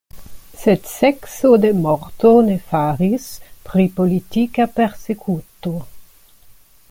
Sed 0.59 0.87
sekco 0.91 1.51
de 1.65 1.71
morto 1.81 2.31
ne 2.47 2.55
faris 2.71 3.27
pri 3.69 3.85
politika 3.99 4.67
persekuto. 4.79 5.75